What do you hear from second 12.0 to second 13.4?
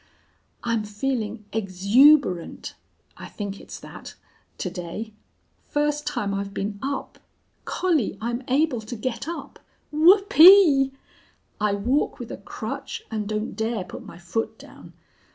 with a crutch, and